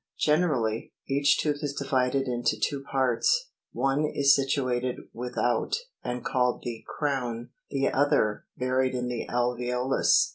Generally, 0.17 0.93
each 1.07 1.37
tooth 1.37 1.59
is 1.61 1.75
divided 1.75 2.23
into 2.27 2.59
two 2.59 2.81
parts; 2.91 3.51
one 3.71 4.03
is 4.03 4.33
situated 4.35 4.95
with 5.13 5.37
out, 5.37 5.75
and 6.03 6.25
called 6.25 6.63
the 6.63 6.83
crown, 6.87 7.51
the 7.69 7.87
other, 7.89 8.45
buried 8.57 8.95
in 8.95 9.09
the 9.09 9.27
alveolus 9.29 10.29
{Fig. 10.29 10.29